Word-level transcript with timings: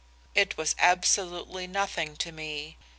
It 0.33 0.57
was 0.57 0.73
absolutely 0.79 1.67
nothing 1.67 2.15
to 2.15 2.31
me. 2.31 2.75